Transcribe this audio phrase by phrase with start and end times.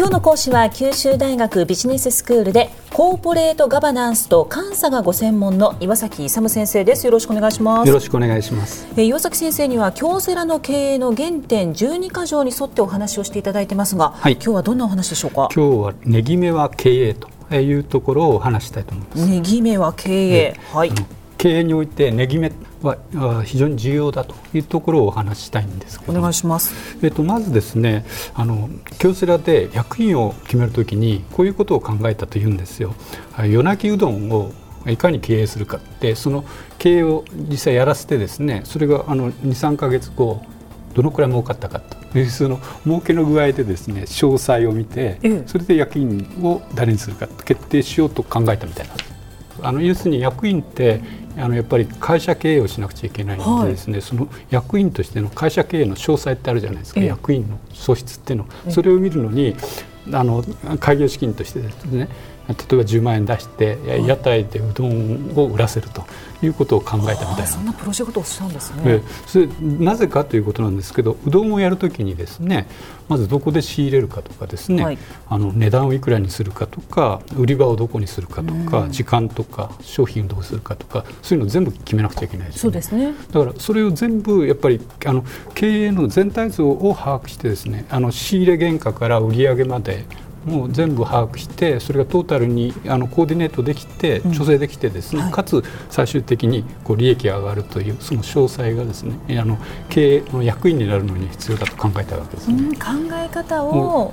[0.00, 7.04] 今日の講師は九州大学ビジネススクールでコーポレートガバナンスと監査がご専門の岩崎勇先生です。
[7.04, 7.86] よろしくお願いします。
[7.86, 8.88] よろしくお願いします。
[8.96, 15.50] え岩崎先生には京セラの経営の原点12箇条に沿ってお話をしていただいてますが、はい、今日はどんなお話でしょうか？
[15.54, 19.28] 今日はネギ目は経営というところを話したいと思います。
[19.28, 20.92] ネギ目は経営、はい。
[21.36, 22.52] 経営においてネギ目
[22.82, 28.04] は非常に重要だというところをお話したいんですお願いします、えっと、まずですね
[28.34, 32.94] あの京セラで役員を決めるときにこういうことを考えたというんですよ。
[33.38, 34.52] 夜泣きうどんを
[34.86, 36.44] いかに経営するかってその
[36.78, 40.42] 経営を実際やらせてですねそれが23か月後
[40.94, 42.00] どのくらい儲かったかと。
[42.18, 48.94] いうその儲けの具合でですね詳細を見て、それで役員を誰にするか決定しようと考えたみたいな。
[48.94, 49.09] んです。
[49.62, 51.00] あの要するに役員って
[51.36, 58.46] あのやっぱり会社経営をしなくちゃいけないのでですね、はい、その役員としての会社経営の詳細ってあるじゃないですか、役員の素質っていうの。
[58.70, 59.56] それを見るのに
[60.12, 60.44] あの
[60.80, 62.08] 開業資金としてですね
[62.50, 66.04] 例えば10万円出して屋台でうどんを売らせると
[66.42, 67.46] いうことを考えたみたいな。
[67.46, 69.02] そんなプロジェクトをしたんですね。
[69.26, 72.66] それなぜかということなんですけどうどんをやるときにですね
[73.08, 74.98] まずどこで仕入れるかとかですね、はい、
[75.28, 83.14] あの値段をいくらにするかとか売り場をどこにするかとか、時間とか商品をどうするかとかそういうのを全部決めなくちゃいけないです、ね、そうですね。
[83.32, 90.04] だからそれを全部やっぱりあの経営の全体像を把握してですねあの仕入れ原価から売上まで
[90.44, 104.12] もう全部把握してそれがトータルにあのコーディネートできて調整できてですね、うんはい、かつ最終的にこう利益が上がるというその詳細がですねあの経営の役員になるのに必要だと考えたわけです、ね、うん、考え方を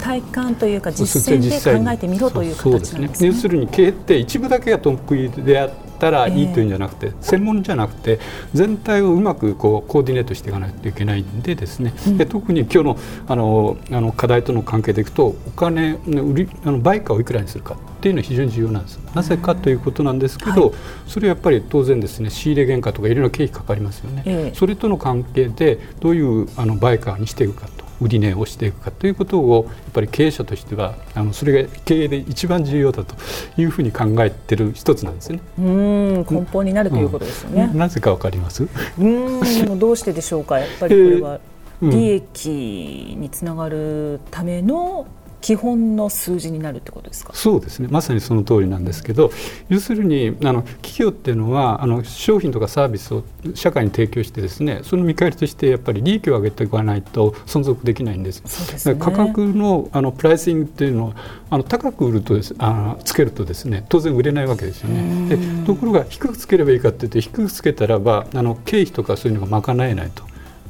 [0.00, 3.08] 体感というか実践で考えてみろという形なんですね。
[3.14, 3.28] すね。
[3.28, 8.20] 要するに経営って一部だけが得意であってったらいいというんじゃなくて、えー、専門じゃなくて
[8.54, 18.98] 全体をうまくこうコーディネートしていかないといけないんでですね、うん、で特に今日のあのあの課題との関係でいくとお金売りあの売価をいくらにするかっていうのは非常に重要なんです。
[19.14, 20.72] なぜかということなんですけど、はい、
[21.08, 33.14] それはやっぱり当然ですね仕入れ原価とかいろいろ経費かかりますよね、えー、それとの関係でどういうあの売価にしていくかと売り値をしていくかということをやっぱり経営者としてはあのそれが経営で一番重要だと
[33.60, 35.40] いうふうに考えてる一つなんですね。
[35.58, 37.68] うん根本になるということですよね。
[37.72, 38.66] うん、なぜかわかります？
[38.98, 40.58] うんどうしてでしょうか？
[40.58, 41.40] やっぱりこれは
[41.82, 45.06] 利益につながるための
[45.40, 47.32] 基本の数字になるってことですか？
[47.34, 47.88] そうですね。
[47.90, 49.30] まさにその通りなんですけど
[49.68, 53.22] 要するにあの企業っていうのはあの商品とかサービスを
[53.54, 61.14] 社会に提供してですねその見返りとしてやっぱり利益を上げていかないと存続できないんですですね、価格のあのプライシングっていうのは
[61.50, 65.36] あの高く売るとですあつけるとですね当然売れないわけですよね。
[65.36, 70.24] でところが低くつければいいかっていうと低くつけたらばあの経費とかそういうのが賄えないと。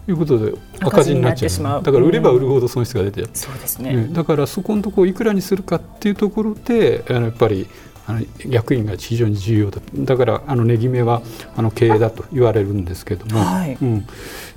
[0.09, 1.83] いうことで赤字になっちゃう。
[1.83, 7.67] だから売れば売るほど損失が出て、うん、そうですね、だからそこのところいくらにするかっていうところであのやっぱり
[8.07, 9.81] あの役員が非常に重要だ。
[9.95, 11.23] だからあの値決めは
[11.57, 14.07] あの経営だと言われるんですけども、はい、うん、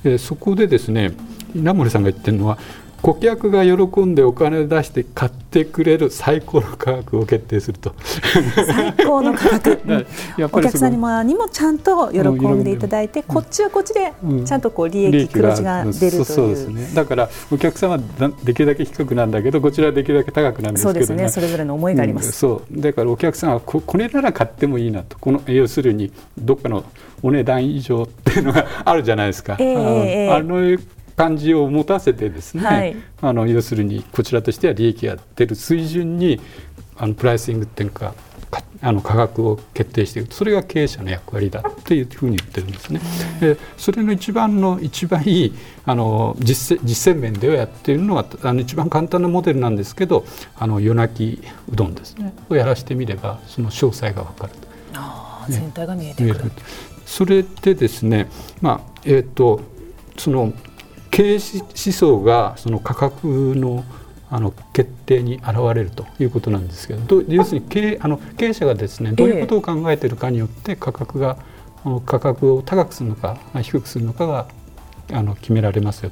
[0.05, 1.11] えそこでですね
[1.53, 2.57] 稲森さんが言ってるのは
[3.01, 7.95] 顧客が喜んでお金を出して買ってくれる最高の価格を決定すると。
[8.67, 9.79] 最高の価格、
[10.51, 14.13] お客様にもちゃんと喜んでいただいて、うん、こっちはこっちで
[14.45, 16.25] ちゃんとこう利益、黒字が出るという。
[16.25, 16.89] そうですね。
[16.93, 17.99] だからお客様は
[18.43, 21.29] できるだけ低くなんだけどこちらはできるだけ高くなんですけど、ね、そうですね。
[21.29, 22.81] それぞれの思いがあります、うん、そう。
[22.81, 25.17] だからお客さんはここれなら買ってもいいなと。
[25.19, 26.83] この要するにどっかの
[27.23, 30.77] お値段以上っていうのがあるじゃないですか、えー、あの
[31.15, 36.39] 感じを持たせてですね、はい、あの要するにこちらとしては利益が出る水準に
[36.97, 38.13] あのプライシングっていうか
[38.83, 42.99] あの価格を決定していくそれが経営者の役割だというふうに言ってるんですね。
[43.39, 45.53] でそれの一番の一番いい
[45.85, 50.25] あの実実践面ではやっているのはあの一番簡単なモデルなんですけど
[50.57, 52.17] あの夜泣きうどんです。
[52.17, 54.53] ねをやらせてみればその詳細が分かる
[54.95, 56.51] あ、ね、全体が見えてくる。
[57.05, 58.29] それでですね、
[58.61, 59.61] まあえーと
[60.17, 60.53] その
[61.11, 63.83] 経営思想がその価格の
[64.33, 71.37] あの決定に現れるということなんですけど要するに経営あの経営者がですねどういうことを考えているかによって価格が、
[71.85, 74.47] えー、価格を高くするのか低くするのかが
[75.13, 76.11] あの決められますよ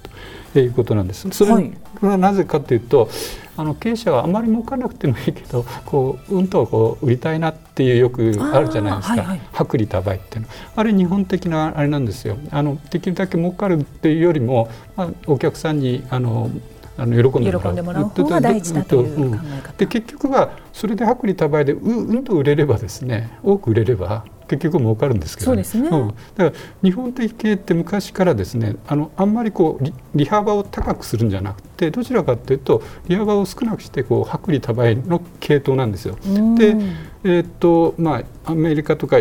[0.54, 1.28] ということなんです。
[1.32, 3.10] それはなぜかというと、はい、
[3.58, 10.48] あの経営者はあまり儲からなくてもいいけどこううんとこう売りたいなっていうよくあるじゃないですか、はいはい、薄利多売っていうの。
[10.76, 12.38] あれ日本的なあれなんですよ。
[12.52, 16.50] あのできるだけ儲かるっていうよりも、まあ、お客さんにあの
[16.98, 17.44] あの喜ん
[17.76, 18.10] でもらう。
[18.10, 36.18] 方が大事だという考え方、で結局はそれで薄利多売でううんと売れればですね多く売れれば結局儲かるんですけど、ね、そうですね、うん、だから日本的経営って昔からですねあのあんまりこう利幅を高くするんじゃなくてってどちらかというと利幅を少なくしてこう薄利多売の系統なんですよ。
[36.58, 36.76] で
[37.22, 39.18] えーとまあ、アメリカとか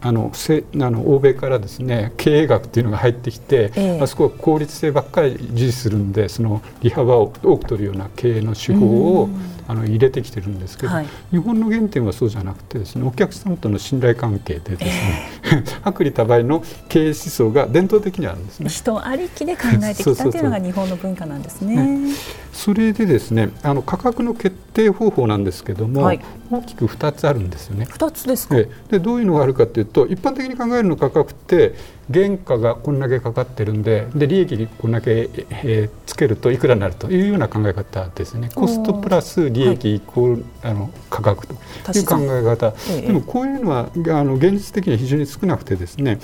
[0.00, 9.28] あのせあの欧米からですね経営学っていうのが入ってきて、えー、あそこは効率性ばっかり重視するんでその利幅を多く取るような経営の手法を
[9.66, 15.39] あの入れてきてるんですけど、はい、日本の原点はそうじゃなくてですねお客様との信頼関係でですね、えー、
[15.84, 18.68] 薄利多売の経営思想が伝統的にあるんですね。
[18.68, 21.76] 人ありきで考えてきたというのが日本の文化なんですね。
[21.76, 22.14] ね
[22.52, 26.20] それでですねあの価格の決定方法なんですけども、はい、
[26.50, 27.86] 大きく2つあるんですよね。
[27.90, 28.56] 2つですか？
[28.90, 31.74] でどういうのがあるかというと一般的に考えるの価格って
[32.12, 38.50] 原価がこんだけかかってるんでで利益にこんだけ、えー、つけるといくらになるというような考え方ですね。
[38.54, 40.42] コストプラス利益イコール、はい、
[40.72, 41.56] あの価格とい
[42.00, 46.18] う考え方、ええ、でもこういうのはあの現実的には非常に少なくてですね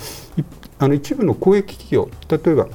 [0.79, 2.67] あの一部の公益企業例えば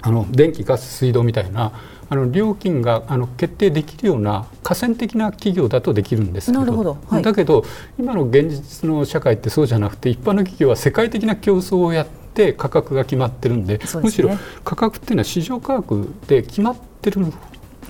[0.00, 1.72] あの電気ガス水道みたいな
[2.10, 6.98] あの料金があの決定できるような河川的な企業だとできるんですけど。
[7.08, 7.64] はい、だけど
[7.98, 12.17] 今の現実の社会ってそうじゃなくて一般の企業は世界的な競争をやって
[12.52, 14.30] 価格が決まってるんで、ね、むしろ
[14.64, 17.20] 価格っていうのは市場価格で決まってる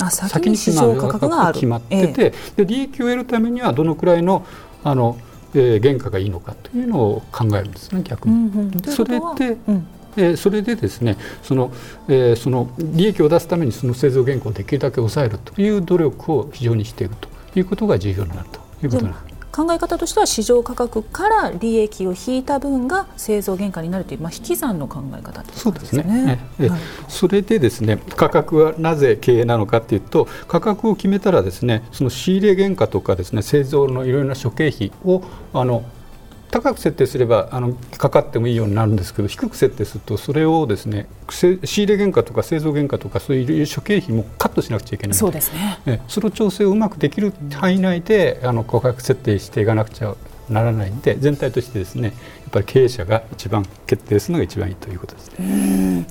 [0.01, 4.47] あ先に市場価格が決まってて、ええ、で利益を得るためにはどのくらいの
[4.85, 5.19] あの、
[5.55, 8.35] えー、原価がいいのかというのを考えるんですね逆に。
[8.35, 9.87] うんうん、それで、うん。
[10.17, 11.73] えそれでですねその,、
[12.09, 19.38] えー、その利益を出すためにその製造原価をできるだけ抑えるという努力を非常にしているということが重要になるということなんです。
[19.53, 26.71] 考え方としては市場価格から利益を引いた分が製造原価になるという、まあ、引き算の考え方、ね、そうですね、え
[27.09, 35.23] それでですね価格はなぜ経営なのかというと価格を決めたらですねその仕入れ原価とかですね製造のいろいろな諸経費を
[35.53, 35.85] あの
[36.51, 45.81] 高く設定すればあのかかってもいいようになるんですけど低く設定するとそれをですね仕入れ原価とか製造原価とかそういう諸経費もカットしなくちゃいけないそうですね。
[45.85, 50.15] ねその調整をうまくできる範囲内であの価格設定していかなくちゃ
[50.49, 52.15] ならないんで全体としてですねやっ
[52.51, 56.07] ぱり経営者が一番決定するのが一番いいということですね。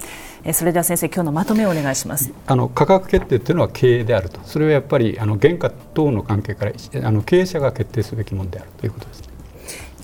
[0.53, 2.31] それでは先生今日のまとめをお願いします。
[2.45, 4.39] あの価格決定というのは経営であると。
[4.45, 6.71] それはやっぱりあの原価等の関係から
[7.03, 9.27] あの経営者が決定すべきものであるということです、ね。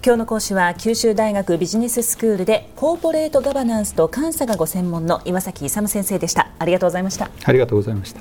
[0.06, 6.50] 今日の講師は九州大学ビジネススクールでコーポレートガバナンスと監査がご専門の岩崎勇先生でした。
[6.60, 7.30] ありがとうございました。
[7.46, 8.20] ありがとうございました。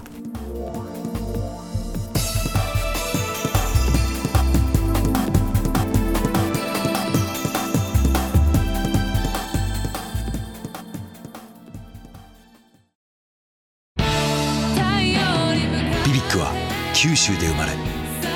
[16.07, 16.53] BBIQ は
[16.95, 17.73] 九州で生まれ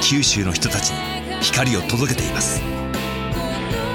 [0.02, 0.96] 九州の人たちに
[1.42, 2.85] 光を届けています。